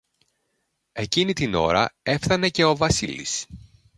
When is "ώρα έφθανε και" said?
1.55-2.63